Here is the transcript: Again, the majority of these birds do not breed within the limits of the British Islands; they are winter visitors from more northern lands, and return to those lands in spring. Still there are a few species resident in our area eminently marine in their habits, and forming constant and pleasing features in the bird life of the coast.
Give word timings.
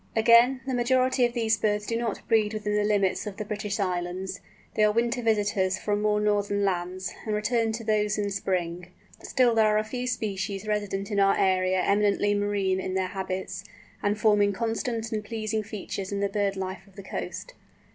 Again, 0.15 0.61
the 0.65 0.73
majority 0.73 1.25
of 1.25 1.33
these 1.33 1.57
birds 1.57 1.85
do 1.85 1.95
not 1.95 2.27
breed 2.27 2.55
within 2.55 2.73
the 2.73 2.83
limits 2.83 3.27
of 3.27 3.37
the 3.37 3.45
British 3.45 3.79
Islands; 3.79 4.39
they 4.73 4.83
are 4.83 4.91
winter 4.91 5.21
visitors 5.21 5.77
from 5.77 6.01
more 6.01 6.19
northern 6.19 6.65
lands, 6.65 7.13
and 7.27 7.35
return 7.35 7.71
to 7.73 7.83
those 7.83 8.17
lands 8.17 8.17
in 8.17 8.29
spring. 8.31 8.87
Still 9.21 9.53
there 9.53 9.67
are 9.67 9.77
a 9.77 9.83
few 9.83 10.07
species 10.07 10.65
resident 10.65 11.11
in 11.11 11.19
our 11.19 11.37
area 11.37 11.79
eminently 11.85 12.33
marine 12.33 12.79
in 12.79 12.95
their 12.95 13.09
habits, 13.09 13.63
and 14.01 14.19
forming 14.19 14.53
constant 14.53 15.11
and 15.11 15.23
pleasing 15.23 15.61
features 15.61 16.11
in 16.11 16.19
the 16.19 16.29
bird 16.29 16.55
life 16.55 16.87
of 16.87 16.95
the 16.95 17.03
coast. 17.03 17.53